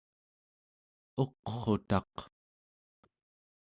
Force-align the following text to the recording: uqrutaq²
uqrutaq² 1.21 2.13